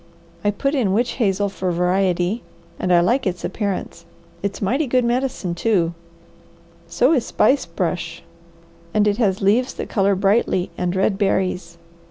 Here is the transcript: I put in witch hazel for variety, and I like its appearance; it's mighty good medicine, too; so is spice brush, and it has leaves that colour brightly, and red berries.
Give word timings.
I 0.43 0.49
put 0.49 0.73
in 0.73 0.93
witch 0.93 1.11
hazel 1.21 1.47
for 1.47 1.71
variety, 1.71 2.41
and 2.79 2.91
I 2.91 3.01
like 3.01 3.27
its 3.27 3.45
appearance; 3.45 4.03
it's 4.41 4.59
mighty 4.59 4.87
good 4.87 5.05
medicine, 5.05 5.53
too; 5.53 5.93
so 6.87 7.13
is 7.13 7.27
spice 7.27 7.67
brush, 7.67 8.23
and 8.95 9.07
it 9.07 9.17
has 9.17 9.43
leaves 9.43 9.75
that 9.75 9.89
colour 9.89 10.15
brightly, 10.15 10.71
and 10.75 10.95
red 10.95 11.19
berries. 11.19 11.77